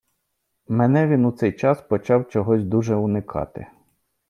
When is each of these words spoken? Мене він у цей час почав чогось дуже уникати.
Мене 0.67 1.07
він 1.07 1.25
у 1.25 1.31
цей 1.31 1.51
час 1.53 1.81
почав 1.81 2.29
чогось 2.29 2.63
дуже 2.63 2.95
уникати. 2.95 3.67